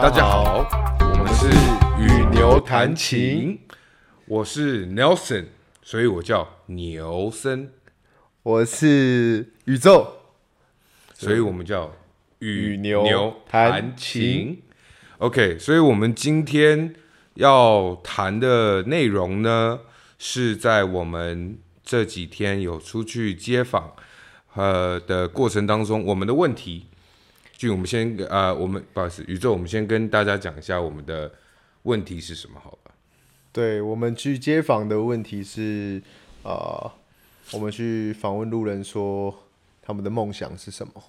[0.00, 0.64] 大家好，
[1.00, 1.48] 我们是
[2.00, 3.58] 与牛弹琴，
[4.26, 5.46] 我是 Nelson，
[5.82, 7.72] 所以我叫牛森。
[8.44, 10.06] 我是宇宙，
[11.14, 11.92] 所以我们叫
[12.38, 14.62] 与牛牛谈谈琴琴。
[15.18, 16.94] OK，所以我们今天
[17.34, 19.80] 要谈的内容呢，
[20.16, 23.92] 是在我们这几天有出去街访
[24.54, 26.86] 呃的过程当中，我们的问题。
[27.58, 31.34] 就我们先呃，我们不好意思，宇宙，我们先跟大家讲一下我们的
[31.82, 32.92] 问题是什么，好吧？
[33.50, 36.00] 对，我们去街访的问题是，
[36.44, 36.92] 呃，
[37.50, 39.34] 我们去访问路人说
[39.82, 41.02] 他们的梦想是什么？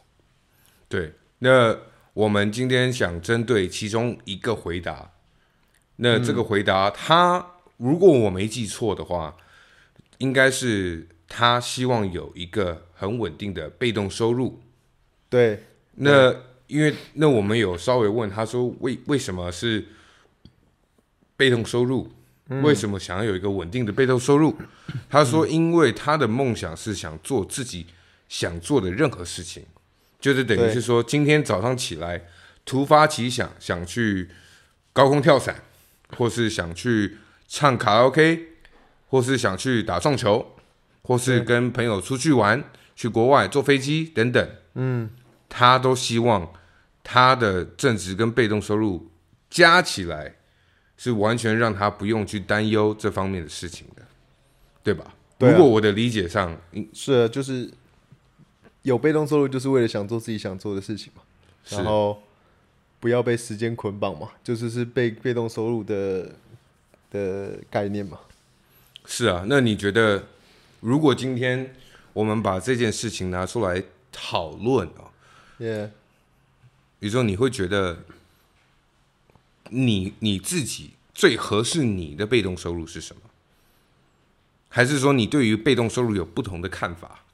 [0.88, 1.78] 对，那
[2.14, 5.12] 我们今天想针对其中一个回答，
[5.98, 7.46] 那这个回答他，
[7.78, 9.38] 如果我没记错的话，
[10.18, 14.60] 应该是他希望有一个很稳定的被动收入。
[15.30, 15.66] 对。
[16.00, 16.36] 那
[16.68, 19.86] 因为那我们有稍微问他说，为为什么是
[21.36, 22.12] 被动收入？
[22.64, 24.56] 为什么想要有一个稳定的被动收入？
[25.08, 27.86] 他说，因为他的梦想是想做自己
[28.28, 29.64] 想做的任何事情，
[30.20, 32.26] 就是等于是说，今天早上起来
[32.66, 34.30] 突发奇想，想去
[34.92, 35.64] 高空跳伞，
[36.18, 38.48] 或是想去唱卡拉 OK，
[39.10, 40.56] 或是想去打撞球，
[41.04, 42.64] 或是跟朋友出去玩，
[42.96, 44.50] 去国外坐飞机等等。
[44.74, 45.10] 嗯。
[45.50, 46.54] 他都希望
[47.04, 49.10] 他的正职跟被动收入
[49.50, 50.36] 加起来
[50.96, 54.04] 是完全让他不用去担忧这方面的事情的，
[54.84, 55.14] 对吧？
[55.38, 55.52] 对啊。
[55.52, 56.56] 如果我的理解上
[56.94, 57.72] 是啊，就是
[58.84, 61.24] 有被动收入，就是为了想做自己想做的事情嘛，
[61.70, 62.22] 然后
[63.00, 66.32] 不要被时间捆绑嘛，就是是被被动收入的
[67.10, 68.20] 的概念嘛。
[69.06, 70.24] 是啊，那你觉得
[70.82, 71.74] 如果今天
[72.14, 75.09] 我们把这件事情拿出来讨论啊
[75.60, 75.90] ？Yeah，
[77.00, 78.00] 比如说你会觉得
[79.70, 83.22] 你你自己最合适你的被动收入是什么？
[84.70, 87.26] 还是说你对于被动收入有不同的看法？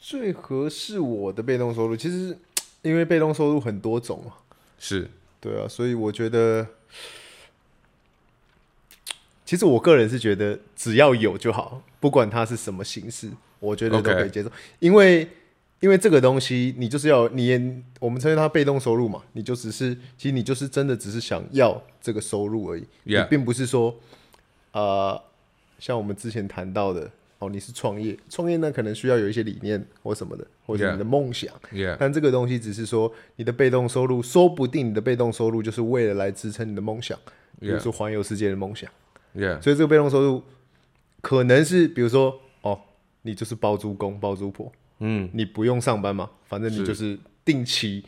[0.00, 2.36] 最合适我的被动收入，其实
[2.82, 4.42] 因为被动收入很多种啊，
[4.78, 5.08] 是
[5.40, 6.66] 对啊，所以我觉得，
[9.46, 13.30] 其实我个人是觉得只要有就好，不管它是什么形式。
[13.62, 14.50] 我觉得都可以接受.
[14.80, 15.28] 因为
[15.78, 23.94] 因为这个东西，你就是要你也我们称为它被动收入嘛，你就只是其实你就是真的只是想要这个收入而已.你并不是说
[24.72, 25.20] 呃
[25.78, 27.08] 像我们之前谈到的
[27.38, 31.96] 哦，你是创业，创业呢可能需要有一些理念或什么的，或者你的梦想，Yeah.
[32.00, 37.16] 但这个东西只是说你的被动收入，说不定你的被动收入就是为了来支撑你的梦想，
[37.60, 38.90] 比如说环游世界的梦想
[39.36, 39.60] ，Yeah.
[39.62, 40.42] 所以这个被动收入
[41.20, 42.41] 可能是比如说。
[43.22, 48.04] 你就是包租公包租婆，嗯，你不用上班嘛，反正你就是定期，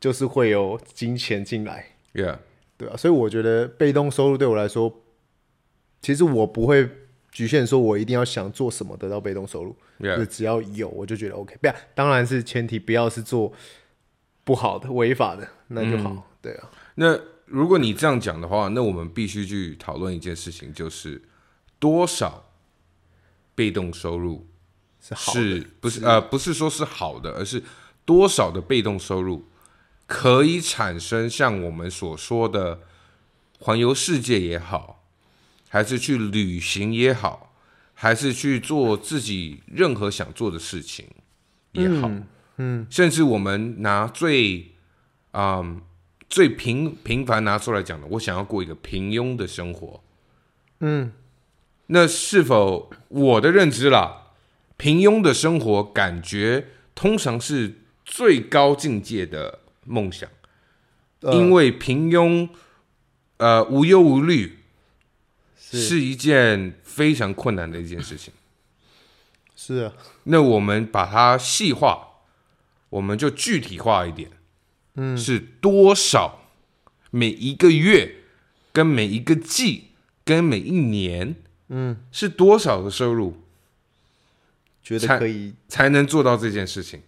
[0.00, 2.38] 就是会有金钱进来，Yeah，
[2.76, 5.02] 对啊，所以我觉得被动收入对我来说，
[6.00, 6.88] 其实我不会
[7.30, 13.52] 局限说我一定要想做什么得到被动收入，Yeah，就只要有我就觉得 OK，不要，当然是前提不要是做
[14.44, 16.70] 不好的违法的那就好，嗯，对啊。
[16.94, 21.22] 那如果你这样讲的话，那我们必须去讨论一件事情，就是
[21.78, 22.46] 多少。
[23.58, 24.46] 被动收入
[25.00, 27.60] 是好的，是不是，是呃，不是说是好的，而是
[28.04, 29.48] 多少的被动收入
[30.06, 32.82] 可以产生像我们所说的
[33.58, 35.02] 环游世界也好，
[35.68, 37.52] 还是去旅行也好，
[37.94, 41.04] 还是去做自己任何想做的事情
[41.72, 42.26] 也好，嗯，
[42.58, 44.70] 嗯，甚至我们拿最
[45.32, 45.82] 啊、嗯、
[46.30, 50.00] 最平平凡拿出来讲的，我想要过一个平庸的生活，
[50.78, 51.10] 嗯。
[51.90, 54.32] 那是否我的认知啦？
[54.76, 60.28] 平庸的生活感觉通常是最高境界的梦想，
[61.22, 62.48] 呃、因为平庸，
[63.38, 64.58] 呃，无忧无虑，
[65.58, 68.32] 是，是一件非常困难的一件事情。
[69.56, 69.92] 是啊，
[70.24, 72.08] 那我们把它细化，
[72.90, 74.30] 我们就具体化一点。
[74.94, 76.42] 嗯，是多少？
[77.10, 78.16] 每一个月，
[78.72, 79.86] 跟每一个季，
[80.24, 81.34] 跟每一年。
[81.68, 83.36] 嗯，是多少的收入？
[84.82, 87.02] 觉得可以才，才能做到这件事情？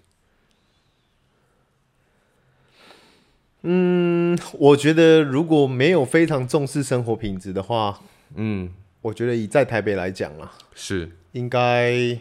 [3.63, 8.03] 嗯，我觉得如果没有非常重视生活品质的话，
[8.35, 8.71] 嗯，
[9.01, 12.21] 我觉得以在台北来讲啊，是应该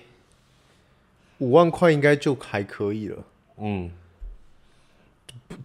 [1.40, 3.26] 五万块应该就还可以了。
[3.58, 3.92] 嗯，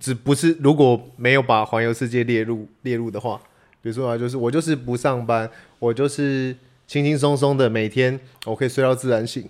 [0.00, 3.40] 只不是如果没有把环游世界列入列入的话。
[3.84, 9.46] 比如说啊，就是我就是不上班，我就是轻轻松松的每天，我可以睡到自然醒，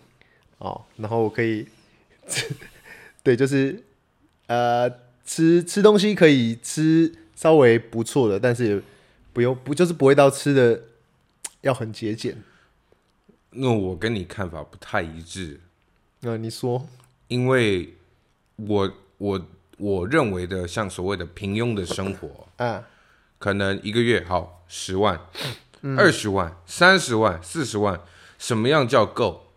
[0.58, 1.64] 哦，然后我可以，
[3.22, 3.84] 对，就是
[4.48, 4.90] 呃，
[5.24, 8.82] 吃吃东西可以吃稍微不错的，但是也
[9.32, 10.82] 不用不就是不会到吃的
[11.60, 12.36] 要很节俭。
[13.50, 15.60] 那我跟你看法不太一致。
[16.22, 16.88] 那你说？
[17.28, 17.94] 因为
[18.56, 19.46] 我我
[19.78, 22.84] 我认为的像所谓的平庸的生活啊，
[23.44, 25.20] 可能一个月好十万、
[25.98, 28.00] 二十万、三十万、四十万，
[28.38, 29.48] 什么样叫够？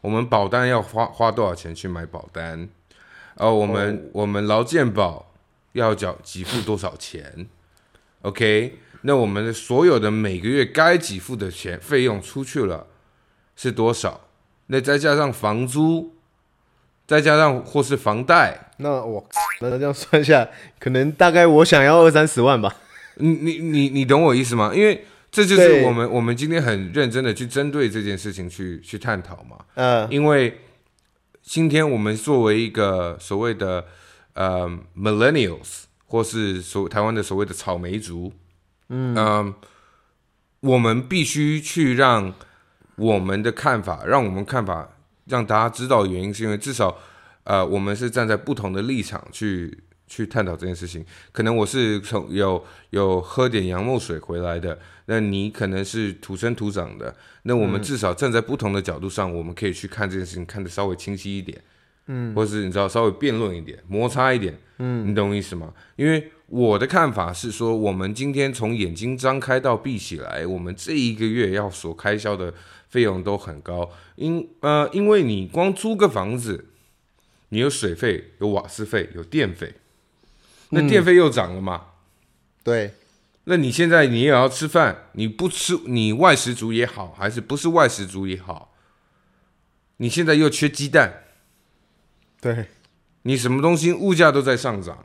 [0.00, 2.70] 我们保单要花花多少钱去买保单？
[3.34, 4.22] 哦，我们、oh.
[4.22, 5.34] 我们劳健保
[5.72, 7.46] 要缴给付多少钱
[8.22, 12.86] ？OK，那我们的所有的每个月该给付的钱费用出去了
[13.54, 14.28] 是多少？
[14.68, 16.14] 那再加上房租，
[17.06, 19.28] 再加上或是房贷，那我
[19.60, 22.74] 那这样算下，可能大概我想要二三十万吧。
[23.20, 24.72] 你你你你懂我意思吗？
[24.74, 29.56] 因为这就是我们我们今天很认真的去针对这件事情去去探讨嘛。
[29.74, 30.60] 嗯，因为
[31.42, 33.86] 今天我们作为一个所谓的
[34.34, 38.32] 呃 millennials，或是所台湾的所谓的草莓族，
[38.88, 39.54] 嗯，呃，
[40.60, 42.34] 我们必须去让
[42.96, 44.96] 我们的看法，让我们看法
[45.26, 46.98] 让大家知道原因，是因为至少
[47.44, 49.84] 呃我们是站在不同的立场去。
[50.10, 54.76] 去探讨这件事情，可能我是从有有喝点洋墨水回来的，
[55.06, 57.14] 那你可能是土生土长的，
[57.44, 61.56] 那我们至少站在不同的角度上，我们可以去看这件事情，看得稍微清晰一点，
[62.08, 65.72] 嗯，或是你知道稍微辩论一点，摩擦一点，嗯，你懂我意思吗？
[65.94, 72.52] 因为我的看法是说，我们今天从眼睛张开到闭起来，我们这一个月要所开销的
[72.88, 76.66] 费用都很高，因呃，因为你光租个房子，
[77.50, 79.72] 你有水费，有瓦斯费，有电费。
[80.70, 81.82] 那电费又涨了嘛？
[81.82, 81.90] 嗯、
[82.62, 82.94] 对，
[83.44, 88.74] 那你现在你也要吃饭，你不吃，你外食族也好，还是不是外食族也好，
[89.96, 91.24] 你现在又缺鸡蛋，
[92.40, 92.68] 对，
[93.22, 95.04] 你什么东西物价都在上涨，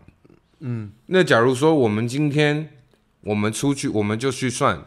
[0.59, 2.77] 嗯，那假如说我们今天
[3.21, 4.85] 我们出去，我们就去算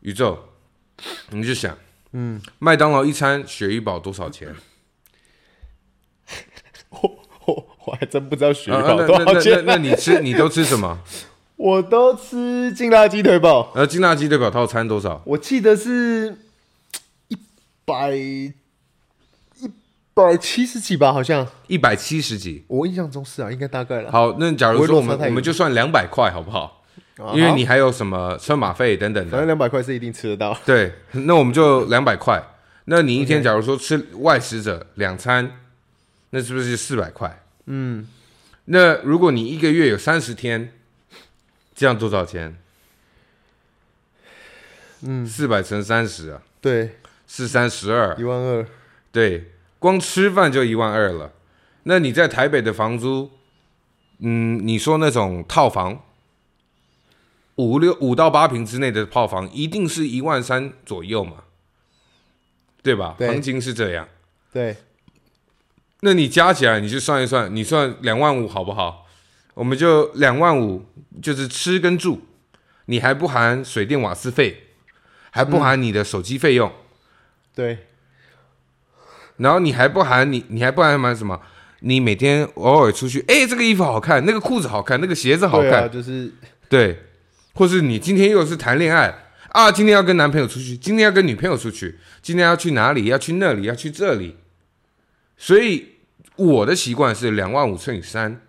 [0.00, 0.50] 宇宙，
[1.30, 1.78] 你就想，
[2.12, 4.54] 嗯，麦当劳一餐鳕鱼堡多少钱？
[7.86, 9.62] 我我还真不知道鳕鱼堡多少钱。
[9.66, 10.98] 那你吃，你都吃什么？
[11.56, 13.70] 我都吃劲辣鸡腿堡。
[13.74, 15.22] 呃，劲辣鸡腿堡套餐多少？
[15.26, 16.36] 我记得是
[17.28, 17.36] 一
[17.84, 18.52] 百一
[20.12, 22.64] 百七十几吧，好像一百七十几。
[22.68, 24.10] 我印象中是啊，应该大概了。
[24.10, 26.82] 好，那假如说我们我们就算两百块，好不好？
[27.34, 29.30] 因为你还有什么车马费等等的。
[29.30, 30.58] 反正两百块是一定吃得到。
[30.66, 32.42] 对，那我们就两百块。
[32.86, 35.60] 那你一天假如说吃外食者两餐。
[36.30, 37.43] 那是不是四百块？
[37.66, 38.06] 嗯，
[38.66, 40.72] 那如果你一个月有三十天，
[41.74, 42.56] 这样多少钱？
[45.00, 48.66] 嗯，四百乘三十啊，对，四三十二，一万二，
[49.12, 51.32] 对，光吃饭就一万二了。
[51.84, 53.30] 那你在台北的房租，
[54.18, 56.02] 嗯，你说那种套房，
[57.56, 61.44] 五六五到八平之内的套房，一定是一万三左右嘛，
[62.82, 63.14] 对吧？
[63.18, 64.08] 对，行情是这样，
[64.52, 64.76] 对。
[66.04, 69.06] 那你加起来，你就算一算，你算两万五好不好？
[69.54, 70.84] 我们就两万五，
[71.22, 72.26] 就是吃跟住，
[72.86, 74.64] 你还不含水电瓦斯费，
[75.30, 76.74] 还不含你的手机费用，嗯、
[77.54, 77.78] 对。
[79.38, 81.40] 然后你还不含你，你还不含买什么？
[81.80, 86.30] 你每天偶尔出去，哎、欸，这个衣服好看，那个裤子好看，那个鞋子好看，啊、就是
[86.68, 86.98] 对。
[87.54, 89.14] 或是你今天又是谈恋爱
[89.52, 93.06] 啊，今天要跟男朋友出去，今天要跟女朋友出去，今天要去哪里？
[93.06, 93.62] 要去那里？
[93.62, 94.36] 要去这里？
[95.38, 95.93] 所以。
[96.36, 98.40] 我的习惯是两万五乘以三，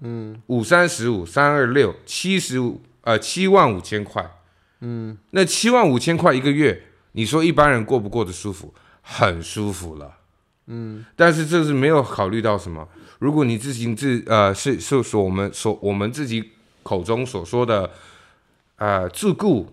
[0.00, 4.38] 嗯，五三十五，三二六，七十五，呃，七万五千块，
[4.80, 8.74] 嗯，那七万五千块一个月，你说一般人过不过得舒服？
[9.02, 10.18] 很舒服了，
[10.66, 12.88] 嗯，但是这是没有考虑到什么？
[13.18, 16.52] 如果你自行自，呃，是是说我们所我们自己
[16.82, 17.90] 口中所说的，
[18.76, 19.72] 呃，自雇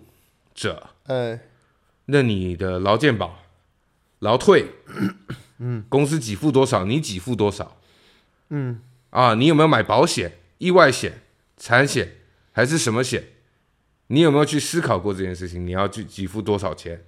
[0.53, 1.39] 者，哎，
[2.05, 3.39] 那你的劳健保、
[4.19, 4.71] 劳退。
[5.59, 7.77] 嗯，公司给付多少，你给付多少？
[8.49, 10.37] 嗯，啊，你有没有买保险？
[10.59, 11.21] 意外险、
[11.57, 12.15] 产险
[12.51, 13.23] 还是什么险？
[14.07, 15.65] 你有没有去思考过这件事情？
[15.65, 17.03] 你要去给付多少钱？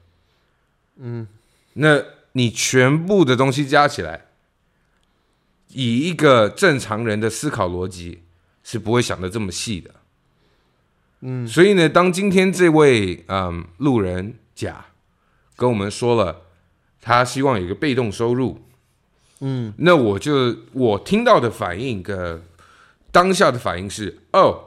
[0.98, 1.28] 嗯，
[1.74, 4.26] 那你全部的东西加起来，
[5.68, 8.24] 以一个正常人的思考逻辑
[8.64, 9.96] 是不会想的这么细的。
[11.22, 14.88] 嗯，所以呢，当今天这位嗯路人甲
[15.56, 16.49] 跟我们说了。
[17.02, 18.62] 他希望有一个被动收入，
[19.40, 22.44] 嗯，那我就我听到的反应跟
[23.12, 24.66] 当下的反应是，哦，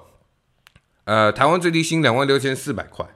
[1.05, 3.07] 呃，台湾最低薪两万六千四百块，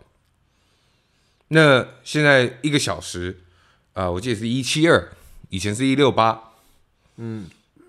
[1.48, 3.40] 那现在一个小时，
[3.94, 5.12] 啊、呃，我记得是一七二，
[5.48, 6.52] 以前是一六八，
[7.16, 7.46] 嗯，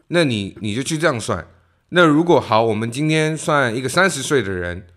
[0.07, 1.47] 那你你就去这样算，
[1.89, 4.87] 那如果好，我们今天算一个三十岁的人，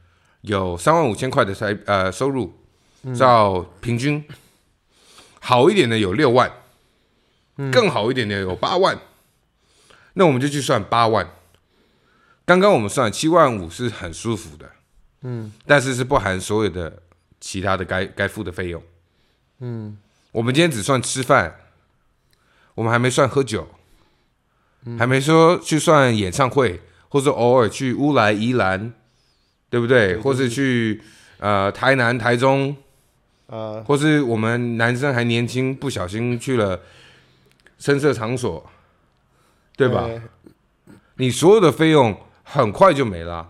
[0.42, 2.54] 有三万五千块的财呃收入，
[3.16, 4.24] 照平均，
[5.40, 6.52] 好一点的有六万，
[7.72, 8.98] 更好一点的有八万，
[10.14, 11.28] 那我们就去算八万。
[12.44, 14.70] 刚刚我们算七万五是很舒服的，
[15.22, 17.02] 嗯，但是是不含所有的
[17.40, 18.82] 其他的该该付的费用，
[19.60, 19.96] 嗯，
[20.32, 21.60] 我们今天只算吃饭，
[22.74, 23.68] 我们还没算喝酒，
[24.84, 28.92] 嗯、还没说去算演唱会，或者偶尔去乌来宜兰，
[29.68, 30.14] 对不对？
[30.14, 30.16] 对。
[30.20, 31.00] 或是去
[31.38, 32.76] 呃台南台中，
[33.50, 36.80] 呃，或是我们男生还年轻，不小心去了
[37.78, 38.70] 深色场所，
[39.76, 40.04] 对吧？
[40.04, 40.22] 欸、
[41.16, 42.16] 你所有的费用。
[42.52, 43.48] 很快就没了，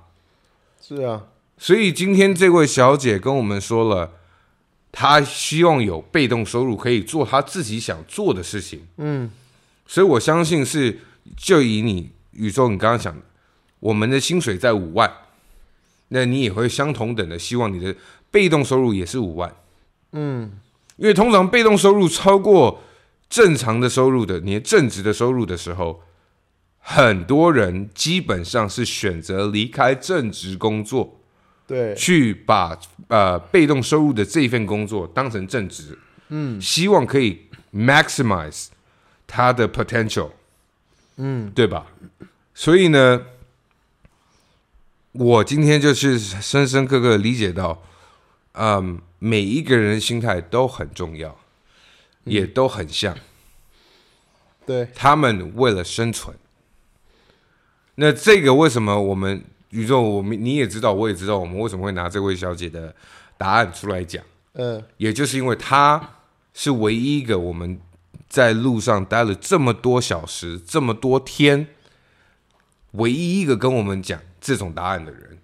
[0.78, 1.24] 是啊，
[1.56, 4.12] 所以今天这位小姐跟我们说了，
[4.92, 8.86] 她希望有被动收入，可以做她自己想做的事情。
[8.98, 9.30] 嗯，
[9.86, 10.98] 所以我相信是，
[11.34, 13.22] 就以你宇宙，你刚刚讲的，
[13.78, 15.10] 我们的薪水在五万，
[16.08, 17.96] 那你也会相同等的希望你的
[18.30, 19.50] 被动收入也是五万。
[20.12, 20.52] 嗯，
[20.96, 22.82] 因为通常被动收入超过
[23.28, 26.02] 正常的收入的，你的正职的收入的时候。
[26.82, 31.20] 很多人基本上是选择离开正职工作，
[31.66, 32.76] 对，去把
[33.08, 35.96] 呃被动收入的这一份工作当成正职，
[36.30, 37.38] 嗯，希望可以
[37.72, 38.68] maximize
[39.26, 40.30] 他的 potential，
[41.16, 41.86] 嗯，对吧？
[42.54, 43.26] 所以呢，
[45.12, 47.82] 我今天就是深深刻刻理解到，
[48.52, 51.38] 嗯，每一个人的心态都很重要，
[52.24, 53.16] 嗯，也都很像，
[54.66, 56.36] 对，他们为了生存。
[57.94, 62.94] 那这个为什么我们宇宙，我们你也知道，我也知道，我们为什么会拿这位小姐的
[63.36, 64.24] 答案出来讲？
[64.54, 66.16] 嗯，也就是因为她
[66.54, 67.78] 是唯一一个我们
[68.28, 71.68] 在路上待了这么多小时、这么多天，
[72.92, 75.38] 唯一一个跟我们讲这种答案的人。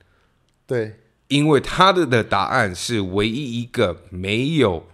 [0.66, 4.86] 对，因为他的的答案是唯一一个没有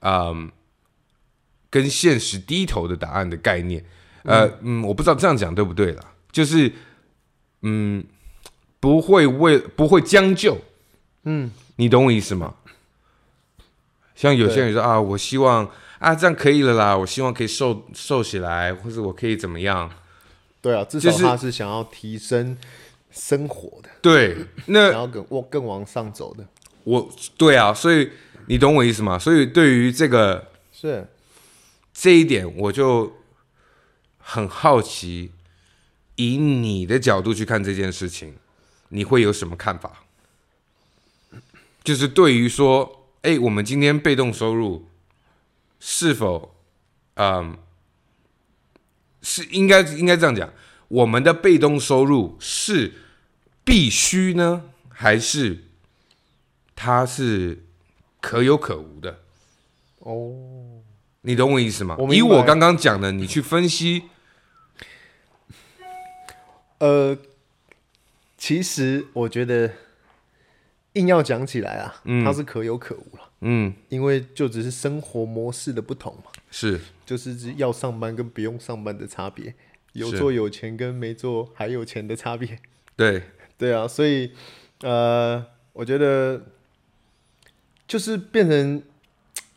[0.00, 0.50] 嗯
[1.68, 3.84] 跟现实低头的答案的概念。
[4.22, 6.02] 呃嗯，我不知道这样讲对不对啦。
[6.32, 6.72] 就是，
[7.62, 8.04] 嗯，
[8.80, 10.58] 不会为不会将就，
[11.22, 12.54] 嗯，你懂我意思吗？
[14.14, 19.90] 像有些人说啊，我希望啊这样可以了啦，我希望可以瘦瘦起来，或者我可以怎么样？
[20.60, 22.58] 对啊，至少他是想要提升
[23.16, 26.46] 生活的，对， 那想要更往更往上走的。
[26.84, 28.12] 我对啊，所以
[28.46, 29.18] 你懂我意思吗？
[29.18, 31.08] 所以对于这个是
[31.92, 33.16] 这一点，我就
[34.18, 35.32] 很好奇。
[36.16, 38.36] 以你的角度去看这件事情，
[38.88, 40.04] 你会有什么看法？
[41.84, 44.88] 就是对于说，哎，我们今天被动收入
[45.78, 46.54] 是否，
[47.16, 47.58] 嗯，
[49.20, 50.50] 是应该应该这样讲，
[50.88, 52.94] 我们的被动收入是
[53.66, 55.64] 必须呢，还是
[56.76, 57.64] 它是
[58.20, 59.18] 可有可无的？
[59.98, 60.82] 哦，
[61.22, 61.96] 你懂我意思吗？
[61.98, 64.04] 我以我刚刚讲的，你去分析。
[66.78, 67.18] 呃，
[68.38, 69.72] 其实我觉得
[70.92, 79.54] 硬要讲起来啊，嗯，它是可有可无了，嗯，因为就只是生活模式的不同嘛，是，就是要上班跟不用上班的差别，
[79.94, 82.60] 有做有钱跟没做还有钱的差别，
[82.94, 83.22] 对，
[83.58, 84.32] 对啊，所以
[84.82, 86.40] 呃，我觉得
[87.86, 88.82] 就是变成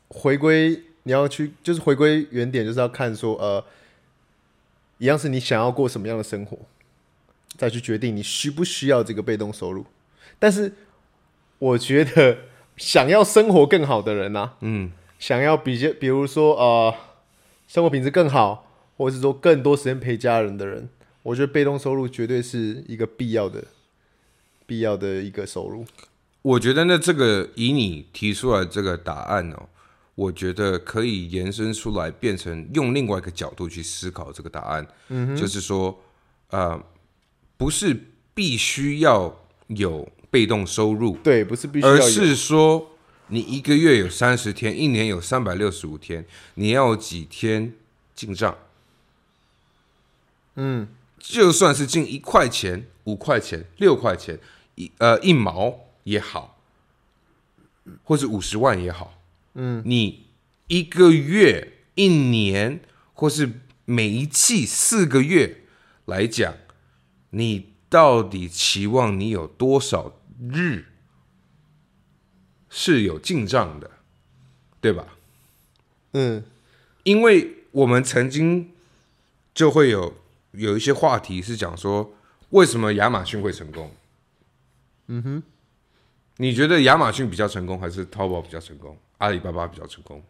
[0.08, 3.64] 回归，你要去就是回归原点，就是要看说呃，
[4.98, 6.58] 一样是你想要过什么样的生活。
[7.58, 9.86] 再去决定你需不需要这个被动收入，
[10.38, 10.72] 但是
[11.58, 12.38] 我觉得
[12.78, 16.96] 想要生活更好的人呐、啊，嗯，想要比较，比如说呃，
[17.68, 20.88] 生活品质更好，或者是说更多时间陪家人的人，
[21.24, 23.66] 我觉得被动收入绝对是一个必要的、
[24.70, 25.84] 必要的一个收入。
[26.44, 29.68] 我觉得呢，这个以你提出来这个答案哦，
[30.14, 36.00] 我觉得可以延伸出来，变成用另外一个角度去思考这个答案，嗯，就是说，
[36.52, 36.80] 呃。
[37.60, 37.94] 不是
[38.34, 42.92] 必须要有被动收入，对，不是必须，而是说
[43.28, 47.74] 你一个月有三十天，一年有三百六十五天，你要几天
[48.16, 48.58] 进账？
[50.56, 50.88] 嗯，
[51.20, 54.40] 就算是进一块钱、五块钱、六块钱，
[54.80, 56.58] 一呃一毛也好，
[58.04, 59.22] 或者五十万也好，
[59.56, 60.28] 嗯，你
[60.68, 62.80] 一个月、一年，
[63.14, 65.66] 或是每一季四个月
[66.06, 66.56] 来讲。
[67.32, 70.86] 你到底期望你有多少日
[72.70, 73.92] 是有进账的，
[74.82, 75.16] 对吧？
[76.14, 76.44] 嗯，
[77.04, 78.72] 因为我们曾经
[79.54, 80.16] 就会有
[80.54, 82.16] 有一些话题是讲说，
[82.50, 83.92] 为什么亚马逊会成功？
[85.12, 85.44] 嗯哼，
[86.38, 88.96] 你觉得亚马逊比较成功，还是淘宝比较成功？
[89.18, 90.24] 阿里巴巴比较成功？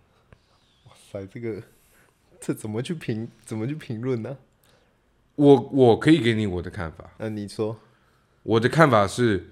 [0.85, 1.61] 哇塞，这个
[2.39, 3.27] 这怎么去评？
[3.45, 4.37] 怎么去评论呢？
[5.35, 7.11] 我我可以给你我的看法。
[7.17, 7.77] 那、呃、你说，
[8.43, 9.49] 我的看法是，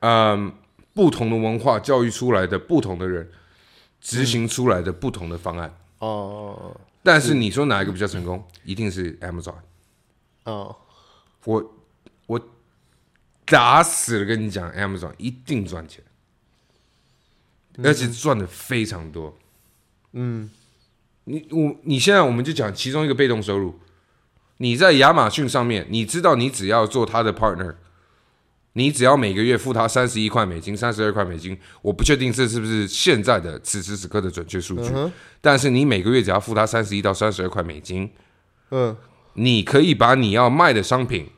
[0.00, 0.54] 嗯，
[0.94, 3.30] 不同的文化教育出来的不同的人，
[4.00, 5.68] 执行出来的不同的方案。
[5.98, 6.80] 哦哦哦。
[7.02, 8.42] 但是你说哪一个比较成功？
[8.64, 9.56] 一定是 Amazon。
[10.44, 10.74] 哦。
[11.44, 11.74] 我
[12.26, 12.40] 我
[13.54, 16.02] 打死了跟你讲，Amazon 一定赚钱，
[17.84, 19.38] 而且赚的非常多。
[20.10, 20.50] 嗯，
[21.22, 23.78] 你我你现在我们就讲其中一个被动收入，
[24.56, 27.76] 你在亚马逊上面，你知道你只要做他的 partner，
[28.72, 34.92] 你只要每个月付他三十一块美金、三十二块美金，我不确定这是不是现在的此时此刻的准确数据，
[35.40, 38.10] 但是你每个月只要付他三十一到三十二块美金，
[38.70, 38.96] 嗯。
[39.36, 41.28] 你可以把你要卖的商品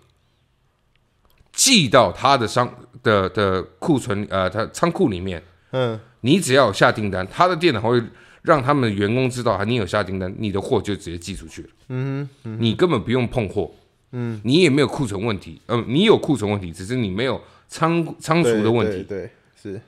[1.57, 2.73] 寄到他的商
[3.03, 5.43] 的的库存呃，他仓库里面。
[5.73, 8.01] 嗯，你只要有下订单，他的电脑会
[8.43, 11.69] 让他们员工知道，你有下订单，你的货就直接寄出去了。
[11.89, 13.73] 嗯哼，你根本不用碰货。
[14.13, 15.61] 嗯，你也没有库存问题。
[15.67, 19.03] 嗯，你有库存问题，只是你没有仓仓储的问题。
[19.03, 19.31] 对，对，
[19.63, 19.81] 对，是。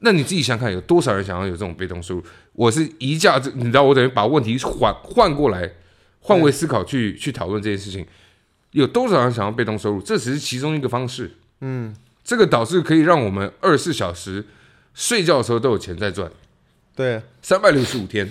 [0.00, 2.22] 那你自己想想看，有多少人想要有这种被动收入？
[2.54, 5.70] 我是一下子，你知道，我等于把问题换换过来。
[6.22, 8.06] 换位思考去去讨论这件事情，
[8.72, 10.00] 有多少人想要被动收入？
[10.00, 11.36] 这只是其中一个方式。
[11.60, 14.46] 嗯，这个导致可以让我们二十四小时
[14.94, 16.30] 睡觉的时候都有钱在赚。
[16.94, 18.30] 对，三百六十五天，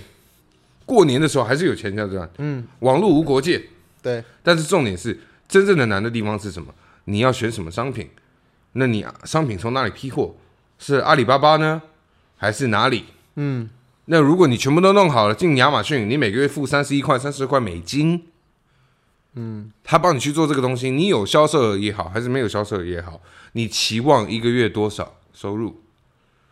[0.85, 2.29] 过年的时候还是有钱在赚。
[2.37, 3.61] 嗯，网络无国界。
[4.01, 6.73] 对，但是重点是，真正的难的地方是什么？
[7.05, 8.09] 你要选什么商品？
[8.73, 10.35] 那你商品从哪里批货？
[10.77, 11.81] 是阿里巴巴呢，
[12.37, 13.05] 还是哪里？
[13.35, 13.69] 嗯。
[14.05, 18.23] 那如果你全部都弄好了，进亚马逊，你每个月付三十一块、三十块美金，
[19.41, 23.21] 嗯，他帮你去做这个东西，你有销售额也好，还是没有销售额也好，
[23.53, 25.81] 你期望一个月多少收入？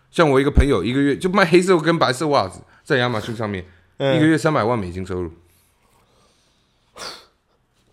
[0.09, 3.65] 像我一个朋友，一个月就卖黑色跟白色袜子，在亚马逊上面，
[3.97, 5.33] 嗯、一个月三百万美金收入，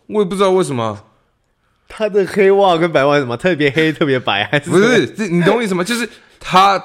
[0.06, 1.04] 我也不知道为什么，
[1.88, 5.06] 他的黑袜跟白袜什么特别黑、特别白，还是不是？
[5.08, 5.82] 这你懂我意思吗？
[5.82, 6.80] 就是他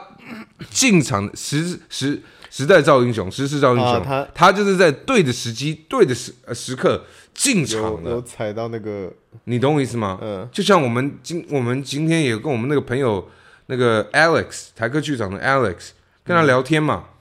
[0.72, 2.24] 进场实实。
[2.50, 3.94] 时代造英雄，时势造英雄。
[3.94, 8.12] 啊、他他就是在对的时机、对的时时刻进场的。
[8.12, 9.12] 有踩到那个，
[9.46, 10.18] 你懂我意思吗？
[10.22, 10.48] 嗯。
[10.52, 13.30] 就像我们今我们今天也跟我们那个朋友
[13.68, 15.90] 那个 Alex 台科剧场的 Alex
[16.24, 17.14] 跟他聊天嘛，嗯、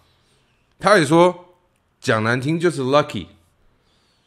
[0.81, 1.55] 他也说
[2.01, 3.27] 讲难听就是 lucky。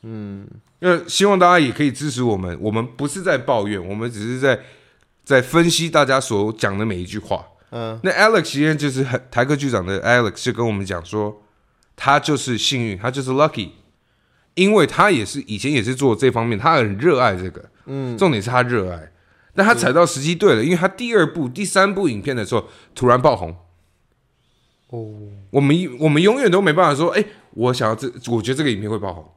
[0.03, 0.47] 嗯。
[0.83, 4.59] 那希望大家也可以支持我们，我们不是在抱怨，我们只是在
[5.23, 7.45] 在分析大家所讲的每一句话。
[7.71, 11.41] 嗯，那 Alex 今天就是很台科局长的 Alex 就跟我们讲说，
[11.95, 13.69] 他就是幸运，他就是 lucky，
[14.55, 19.13] 因为他也是以前也是做这方面，他很热爱这个，嗯，重点是他热爱，
[19.55, 23.55] 但他踩到时机对了，因为他第二部、第三部影片的时候突然爆红，
[24.89, 25.15] 哦，
[25.51, 29.31] 我们我们永远都没办法说，哎，我想要这，我觉得这个影片会爆红，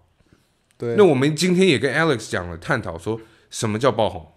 [0.77, 4.33] 对，那我们今天也跟 Alex 讲了，探讨说什么叫爆红，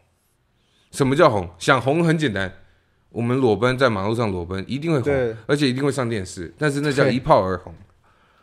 [0.91, 2.53] 什么叫红，想红很简单。
[3.09, 6.53] 我们裸奔在马路上裸奔，一定会红，而且一定会上电视。
[6.57, 7.73] 但是那叫一炮而红，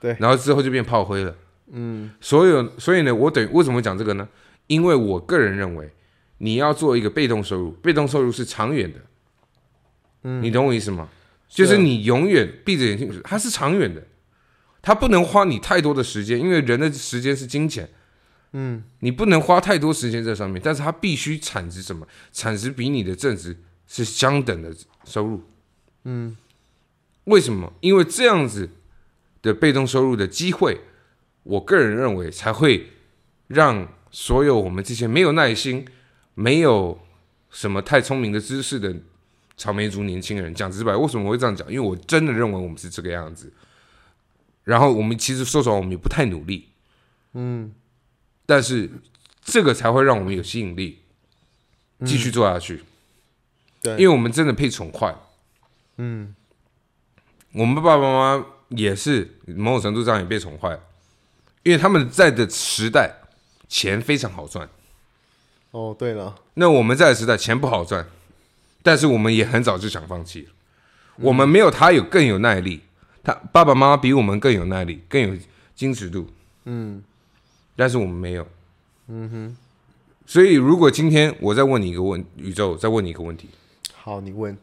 [0.00, 1.35] 对，然后之后就变炮灰了。
[1.70, 4.29] 嗯，所有所以呢，我等于为什么讲这个呢？
[4.66, 5.90] 因为我个人认为，
[6.38, 9.00] 你要做一个被动收入，被动收入是长远的。
[10.24, 11.09] 嗯，你懂我意思吗？
[11.48, 14.03] 就是你永远闭着眼睛，它是长远的，
[14.83, 17.88] 它不能花你太多的时间，因为人的时间是金钱。
[18.53, 22.07] 嗯，你不能花太多时间在上面，但是它必须产值什么？
[22.33, 23.57] 产值比你的正值。
[23.87, 25.42] 是相等的收入，
[26.05, 26.37] 嗯，
[27.25, 27.73] 为什么？
[27.81, 28.70] 因为这样子
[29.42, 30.81] 的被动收入的机会，
[31.42, 32.90] 我个人认为才会
[33.47, 35.87] 让所有我们这些没有耐心、
[36.35, 36.99] 没有
[37.51, 38.94] 什么太聪明的知识的
[39.57, 41.66] 草莓族年轻人讲直白，为什么我会这样讲？
[41.70, 43.53] 因为我真的认为我们是这个样子。
[44.64, 46.70] 然后我们其实说实话，我们也不太努力，
[47.35, 47.70] 嗯，
[48.47, 48.90] 但是
[49.42, 51.01] 这个才会让我们有吸引力，
[52.05, 52.83] 继续做下去。
[53.85, 55.14] 对，因为我们真的被宠坏，
[55.99, 56.35] 嗯，
[57.53, 60.81] 我们爸爸妈妈也是某种程度上也被宠坏，
[61.64, 63.14] 因为他们在的时代
[63.68, 64.66] 钱非常好赚。
[65.73, 68.07] 哦，对了，那我们在的时代钱不好赚，
[68.83, 70.49] 但是我们也很早就想放弃了。
[71.18, 72.81] 嗯、我们没有他有更有耐力，
[73.23, 75.37] 他爸爸妈妈比我们更有耐力，更有
[75.77, 76.31] 矜持度，
[76.64, 77.05] 嗯，
[77.77, 78.49] 但是我们没有，
[79.09, 79.57] 嗯哼。
[80.27, 83.51] 所以如果今天我再问你一个问，宇宙再问你一个问题。
[84.05, 84.55] 好，你问。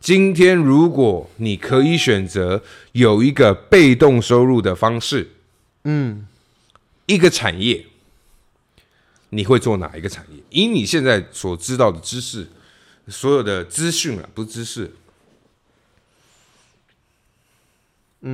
[0.00, 2.60] 今天如果你可以选择
[2.90, 5.30] 有一个被动收入的方式，
[5.84, 6.26] 嗯，
[7.06, 7.86] 一个产业，
[9.28, 10.42] 你会做哪一个产业？
[10.50, 12.48] 以你现在所知道的知识，
[13.06, 14.92] 所有的资讯啊，不是知识。
[18.22, 18.32] 嗯，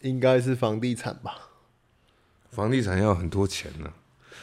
[0.00, 1.50] 应该是房地产吧。
[2.50, 3.92] 房地产要很多钱呢、啊。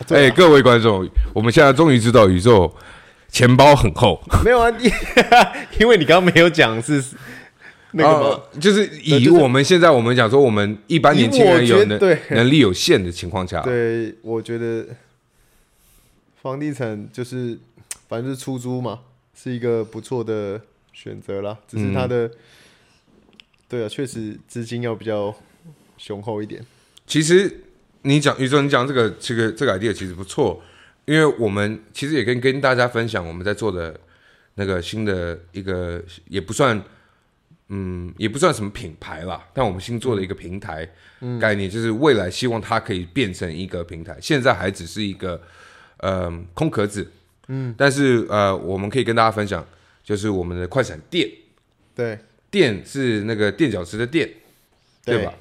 [0.07, 2.73] 哎、各位观众，我们现在终于知道宇宙
[3.29, 4.21] 钱包很厚。
[4.43, 4.89] 没有啊，你
[5.79, 7.03] 因为你刚刚没有讲是
[7.91, 8.59] 那个吗、啊？
[8.59, 14.85] 就是以我们现在我们讲说，我们一般年轻人有能对能力有限的情况下，对，我觉得
[16.41, 17.59] 房地产就是
[18.07, 18.99] 反正是出租嘛，
[19.35, 20.61] 是一个不错的。
[20.91, 22.31] 选择啦，只是它的，嗯、
[23.69, 25.33] 对啊，确实资金要比较
[25.97, 26.61] 雄厚一点。
[27.07, 27.61] 其实
[28.03, 30.61] 你讲宇宙，你讲这个这个这个 idea 其实不错，
[31.05, 33.99] 因为我们其实也跟跟大家分享我们在做的
[34.55, 36.81] 那个新的一个也不算，
[37.67, 40.89] 嗯，也不算什么品牌啦，但我们新做的一个平台、
[41.21, 45.41] 嗯、概念，就是未来希望它可以变成一个平台，现在还只是一个
[45.97, 47.11] 呃空壳子，
[47.47, 49.65] 嗯，但是呃我们可以跟大家分享。
[50.01, 51.29] 就是我们的快闪店，
[51.93, 52.17] 对，
[52.49, 54.27] 店是那个垫脚石的垫，
[55.05, 55.31] 对吧？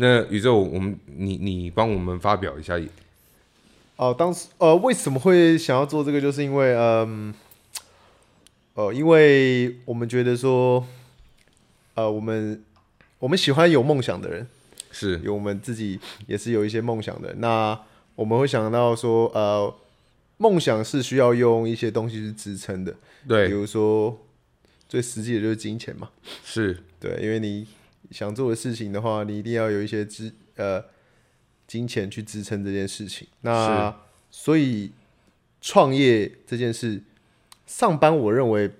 [0.00, 2.80] 那宇宙，我们你你帮我们发表一下。
[3.96, 6.18] 哦，当时呃，为什么会想要做这个？
[6.18, 7.34] 就是因为嗯，
[8.72, 10.82] 呃，因为我们觉得说，
[11.94, 12.64] 呃，我们
[13.18, 14.46] 我们喜欢有梦想的人，
[14.90, 17.34] 是有我们自己也是有一些梦想的。
[17.34, 17.78] 那
[18.14, 19.74] 我们会想到说，呃。
[20.42, 22.94] 梦想是需要用一些东西去支撑的，
[23.28, 24.18] 对，比如说
[24.88, 26.08] 最实际的就是金钱嘛，
[26.42, 27.66] 是对，因为你
[28.10, 30.84] 想做的事情的话，你一定要有一些支呃
[31.66, 33.28] 金钱去支撑这件事情。
[33.40, 33.96] 那
[34.30, 34.92] 所以
[35.60, 37.02] 创业这件事，
[37.66, 38.70] 上班我认为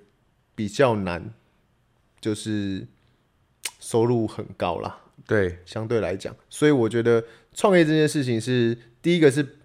[0.55, 1.33] 比较难，
[2.21, 2.87] 就是
[3.79, 9.57] 收入很高啦，对，相对来讲，所以我觉得创业这件事情是第一个是。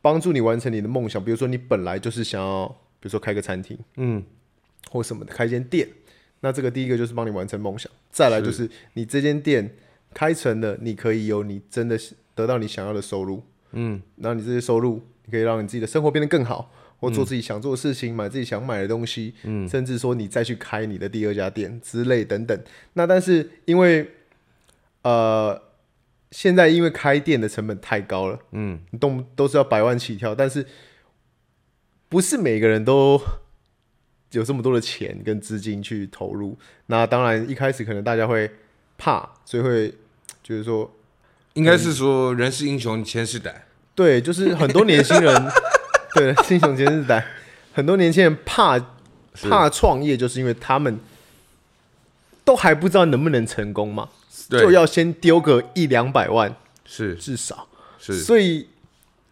[0.00, 2.68] 帮助你完成你的梦想，比如说你本来就是想要，
[3.00, 4.24] 比如说开个餐厅，嗯，
[4.90, 5.88] 或什么的，开一间店。
[6.40, 9.76] 那这个第一个就是帮你完成梦想，再来就是你这间店
[10.14, 11.98] 开成了，你可以有你真的
[12.34, 22.60] 得到你想要的收入，嗯，然后你这些收入，你可以让你自己的生活变得更好，或做自己想做的事情，嗯、买自己想买的东西，嗯，甚至说你再去开你的第二家店之类等等。
[22.94, 24.10] 那但是因为，
[25.02, 25.62] 呃。
[26.30, 30.66] 现在因为开店的成本太高了，嗯，你动都是要百万起跳，但是
[32.10, 33.18] 不是每个人都
[34.32, 36.56] 有这么多的钱跟资金去投入。
[36.86, 38.50] 那当然一开始可能大家会
[38.96, 39.94] 怕，所以会
[40.42, 40.90] 就是说，
[41.54, 43.62] 应该是说人是英雄钱是胆，
[43.94, 45.34] 对，就是很多年轻人，
[46.14, 47.24] 对，英雄钱是胆，
[47.72, 48.78] 很多年轻人怕
[49.34, 50.98] 怕创业，就是因为他们
[52.44, 54.08] 都还不知道能不能成功嘛。
[54.50, 58.66] 就要先丢个一两百万，是至少是，所以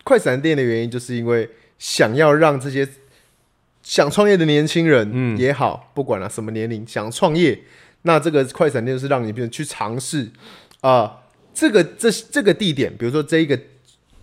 [0.04, 2.87] 快闪店的原因，就是因为想要让这些
[3.87, 7.57] 想创业的年轻人也好，不管了什么年龄想创业，
[8.03, 10.29] 那这个快闪店是让你变去尝试
[10.81, 11.22] 啊，
[11.55, 13.57] 这个这这个地点，比如说这一个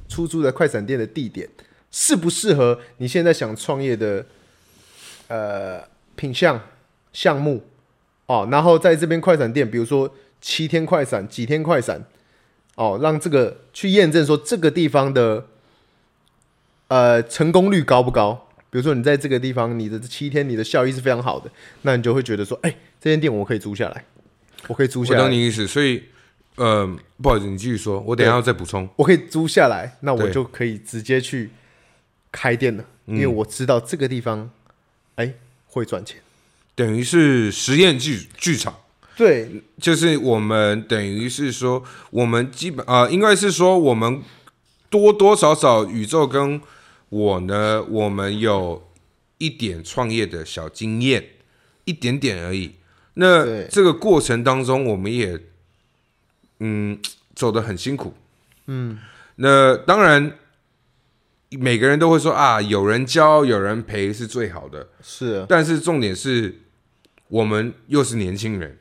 [0.09, 1.47] 出租的快闪店的地点，
[1.91, 4.25] 适不适合你现在想创业的
[5.29, 5.81] 呃
[6.17, 6.59] 品相
[7.13, 7.63] 项目
[8.25, 10.13] 哦，然后在这边快闪店，比如说。
[10.45, 12.03] 七天快闪，几天快闪，
[12.75, 15.45] 哦，让这个去验证说这个地方的，
[16.89, 18.49] 呃，成功率高不高？
[18.73, 21.47] 比如说你在这个地方，你的七天你的效益是非常好的，
[21.83, 24.03] 那你就会觉得说，哎、欸，这间店我可以租下来，
[24.67, 25.19] 我可以租下来。
[25.19, 26.01] 我懂你意思，所以，
[26.55, 26.83] 呃，
[27.21, 28.89] 不好意思，你继续说，我等一下要再补充。
[28.95, 31.51] 我可以租下来，那我就可以直接去
[32.31, 34.49] 开店了，因为我知道这个地方，
[35.17, 35.35] 哎、欸，
[35.67, 36.19] 会赚钱，
[36.73, 38.75] 等于是实验剧剧场。
[39.15, 44.23] 对，就是我们等于是说，我们基本啊、呃，应该是说，我们
[44.89, 46.59] 多多少少宇宙跟
[47.13, 48.89] 我呢，我们有
[49.37, 51.23] 一点创业的小经验，
[51.85, 52.73] 一点点而已。
[53.13, 55.39] 那这个过程当中，我们也
[56.59, 56.99] 嗯
[57.35, 58.15] 走得很辛苦，
[58.65, 58.97] 嗯。
[59.35, 60.39] 那当然，
[61.51, 65.45] 每个人都会说啊，有人教，有人陪是最好的，是啊。
[65.47, 66.61] 但是重点是
[67.27, 68.79] 我们又是年轻人。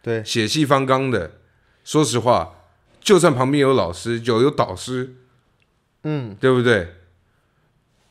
[0.00, 1.40] 对，血气方刚的，
[1.82, 2.54] 说实话，
[3.00, 5.16] 就算旁边有老师，有有导师，
[6.04, 6.94] 嗯，对不对？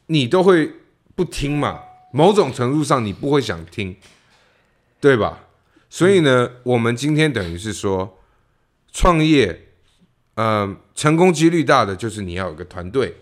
[0.08, 0.72] 你都会
[1.16, 1.82] 不听嘛？
[2.12, 3.96] 某种程度上，你不会想听，
[5.00, 5.48] 对吧？
[5.90, 8.20] 所以呢，嗯、我们今天等于是说，
[8.92, 9.68] 创业，
[10.36, 13.16] 嗯、呃，成功几率大的就是你要有个团队。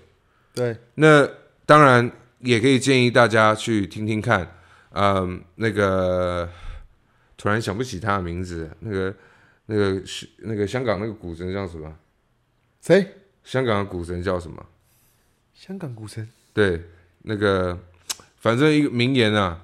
[0.54, 1.28] 对，那
[1.65, 4.56] 当然也可以建议大家去听听看，
[4.91, 6.50] 嗯、呃，那个。
[7.38, 9.15] 突然想不起他的名字，那个、
[9.65, 11.91] 那个是那个香港那个股神叫什么？
[12.80, 13.15] 谁？
[13.44, 14.63] 香港的股神叫什么？
[15.52, 16.30] 香港股神？
[16.54, 16.82] 对，
[17.24, 17.78] 那个
[18.38, 19.62] 反正一个名言啊，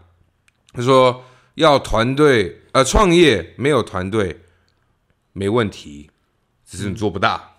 [0.74, 1.24] 他说
[1.56, 4.42] 要团队，呃，创业没有团队
[5.34, 6.10] 没问题，
[6.66, 7.36] 只是你做不大。
[7.36, 7.52] 嗯、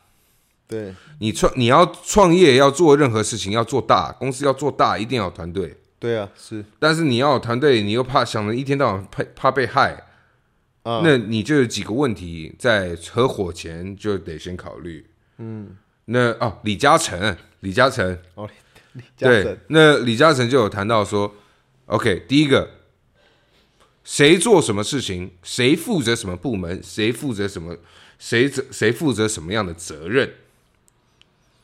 [0.69, 5.77] 对，你创你要创业要做任何事情要做大，公司要做大，一定要有团队。
[5.99, 6.65] 对啊，是。
[6.79, 10.05] 但是你要有团队，你又怕想着一天到晚怕怕被害。
[10.85, 15.05] 那你就有几个问题，在合伙前就得先考虑。
[15.37, 18.68] 嗯，那哦，李嘉诚，李嘉诚，哦，李嘉诚，
[19.17, 21.35] 对，那李嘉诚就有谈到说
[21.87, 22.71] ，OK，第一个，
[24.05, 27.77] 谁做什么事情，谁负责什么部门，谁负责什么，
[28.19, 30.33] 谁责谁负责什么样的责任，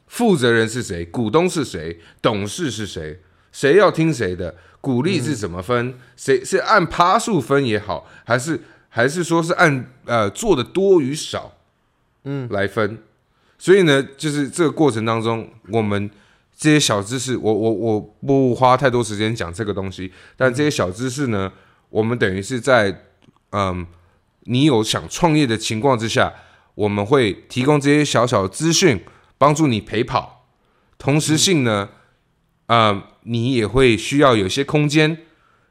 [0.07, 3.21] 负责人是谁，股东是谁，董事是谁，
[3.53, 8.61] 谁要听谁的，股利是怎么分，谁、嗯、是按趴数分也好，还是。
[8.97, 11.57] 还是说是按呃做的多与少，
[12.23, 12.49] 嗯。
[12.51, 12.99] 来分，嗯、
[13.59, 16.09] 所以呢，就是这个过程当中，我们
[16.57, 21.53] 这些小知识，我我我不花太多时间讲这个东西，但这些小知识呢，
[21.91, 22.91] 我们等于是在
[23.51, 23.87] 嗯、呃，
[24.45, 26.33] 你有想创业的情况之下，
[26.75, 29.05] 我们会提供这些小小的资讯，
[29.37, 30.47] 帮助你陪跑，
[30.99, 31.89] 同时性呢，
[32.67, 35.19] 嗯、呃，你也会需要有些空间，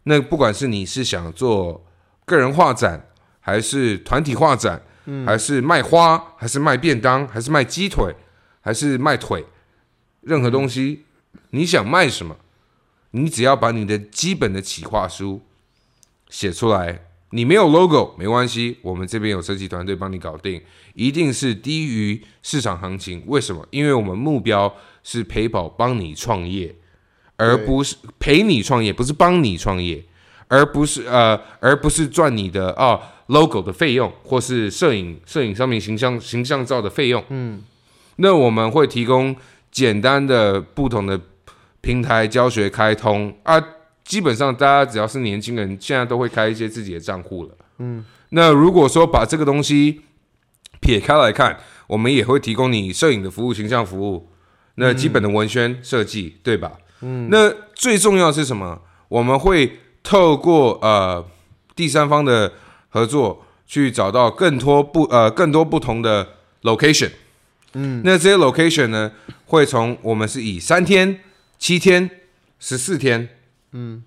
[0.04, 1.86] 那不管是你是想做
[2.26, 3.08] 个人画展。
[3.46, 8.15] 还是团体画展，嗯、还是卖花，还是卖便当，还是卖鸡腿，
[8.62, 9.43] 还是卖腿，
[10.23, 12.36] 任何东西，嗯、你想卖什么，
[13.12, 15.41] 你只要把你的基本的企划书
[16.29, 17.05] 写出来。
[17.29, 20.62] 你没有 logo 没关系，我们这边有设计团队帮你搞定，
[20.93, 23.23] 一定是低于市场行情。
[23.25, 23.67] 为什么？
[23.71, 26.75] 因为我们目标是陪跑帮你创业，
[27.36, 30.03] 而不是陪你创业，不是帮你创业，
[30.47, 32.86] 而不是呃，而不是赚你的啊。
[32.86, 37.63] 哦 logo 的费用，或是摄影摄影上面形象形象照的费用，嗯，
[38.17, 39.33] 那我们会提供
[39.73, 41.19] 简单的不同的
[41.81, 43.62] 平台教学开通啊，
[44.05, 50.03] 基本上大家只要是年轻人，现在都会开一些自己的账户了，嗯，那如果说把这个东西
[50.79, 54.29] 撇开来看，我们也会提供你摄影的服务、形象服务，
[54.75, 56.71] 那基本的文宣设计，嗯、对吧？
[57.01, 58.79] 嗯，那最重要的是什么？
[59.09, 61.25] 我们会透过呃
[61.75, 62.53] 第三方的。
[62.95, 66.27] 合作去找到更多不呃更多不同的
[66.62, 67.09] location，
[67.73, 69.12] 嗯，那这些 location 呢，
[69.45, 71.19] 会从我们是以三天、
[71.57, 72.09] 七天、
[72.59, 73.29] 十四天，
[73.71, 74.03] 嗯，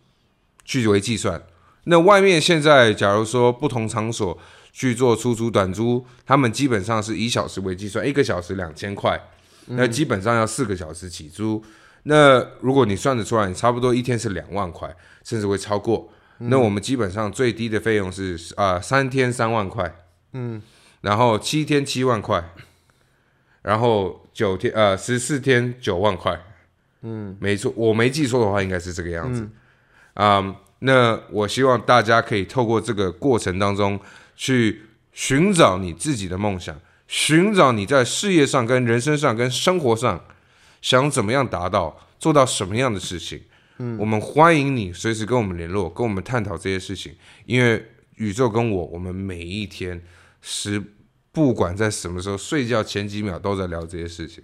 [0.64, 1.42] 去为计算。
[1.84, 4.36] 那外面现在假如说不同场所
[4.72, 9.20] 去做出租短租，他们基本上是以小时为计算，一个小时两千块，
[9.66, 11.64] 那基本上要四个小时起租。
[12.04, 16.12] 那如果你算得出来，你差不多一天是两万块，甚至会超过。
[16.38, 19.92] 那我们基本上最低的费用是啊、呃、三天三万块，
[20.34, 20.60] 嗯，
[21.00, 22.52] 然后七天七万块，
[23.66, 26.40] 然后九天呃十四天九万块，
[27.02, 29.42] 嗯，没错，我没记错的话应该是这个样子，
[30.14, 33.98] 啊、嗯嗯，那我希望大家可以透过这个过程当中
[34.36, 40.24] 去寻找你自己的梦想，寻找你在事业上、跟人生上、跟生活上
[40.80, 43.42] 想怎么样达到，做到什么样的事情。
[43.78, 47.12] 嗯，我们欢迎你随时跟我们联络，跟我们探讨这些事情。
[47.46, 50.00] 因为宇宙跟我，我们每一天
[50.40, 50.80] 是
[51.36, 54.42] 不管在什么时候睡觉前几秒都在聊这些事情，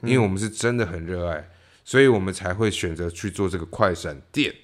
[0.00, 1.50] 因为我们是真的很热爱，
[1.84, 4.54] 所以我们才会选择去做这个快闪店。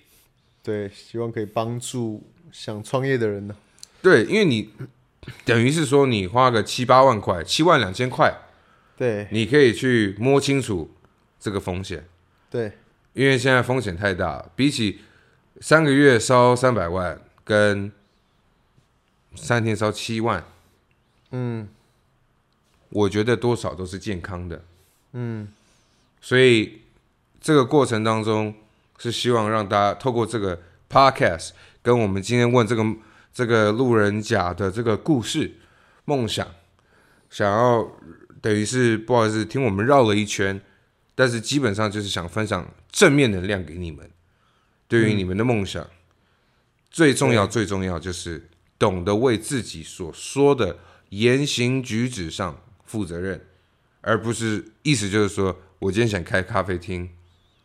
[0.62, 3.55] 对，希望可以帮助想创业的人呢。
[4.01, 4.71] 对，因为你
[5.45, 8.33] 等于是说你花个七八万块，七万两千块，
[8.97, 10.91] 对，你可以去摸清楚
[11.39, 12.09] 这个风险。
[12.49, 12.73] 对。
[13.12, 15.01] 因为现在风险太大，比起
[15.61, 17.93] 三个月烧三百万跟
[19.35, 20.43] 三天烧七万，
[21.37, 21.68] 嗯，
[22.88, 24.64] 我觉得多少都是健康的，
[25.12, 25.49] 嗯，
[26.22, 26.81] 所以
[27.40, 28.55] 这个过程当中
[28.96, 31.51] 是希望让大家透过这个 podcast
[31.83, 32.83] 跟我们今天问这个
[33.35, 35.57] 这个路人甲的这个故事
[36.07, 36.49] 梦想，
[37.29, 37.87] 想要
[38.40, 40.59] 等于是不好意思听我们绕了一圈。
[41.18, 44.11] 但是基本上就是想分享正面能量给你们，
[44.87, 45.90] 对于你们的梦想，嗯、
[46.90, 50.77] 最重要最重要就是懂得为自己所说的
[51.11, 53.40] 言行举止上负责任，
[54.01, 57.09] 而不是意思就是说我今天想开咖啡厅，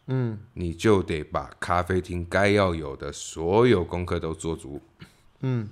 [0.08, 4.82] 嗯，你就得把咖啡厅该要有的所有功课都做足，
[5.42, 5.70] 嗯，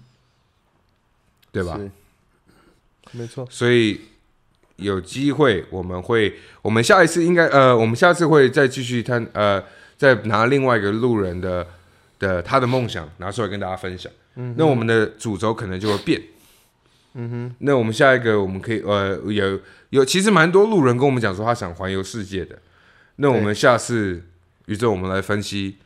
[1.52, 1.80] 对吧？
[3.12, 4.02] 没错，所以。
[4.80, 9.62] 有机会，我们会，我们下一次应该，呃，我们下次会再继续探，呃，
[9.98, 11.68] 再拿另外一个路人的
[12.18, 14.10] 的他的梦想拿出来跟大家分享。
[14.36, 16.22] 嗯，那我们的主轴可能就会变，
[17.14, 22.60] 嗯哼，那我们下一个我们可以呃有有其实蛮多路人跟我们讲说他想环游世界的，
[23.18, 24.24] 那我们下次
[24.68, 25.78] 宇宙我们来分析。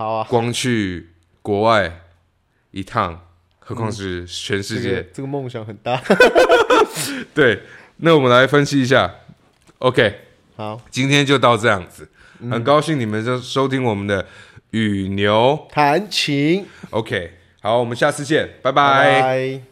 [0.00, 1.08] 好啊，光去
[1.42, 2.02] 国外
[2.70, 3.20] 一趟，
[3.58, 6.00] 何况是全世界，这个梦、这个、想很大。
[7.34, 7.62] 对，
[7.96, 9.12] 那我们来分析一下。
[9.78, 10.20] OK，
[10.54, 14.24] 好，今天就到这样子，嗯、很高兴你们就收听我们的
[14.70, 16.64] 与牛弹琴。
[16.90, 19.04] OK，好，我们下次见，拜拜。
[19.04, 19.67] 拜拜。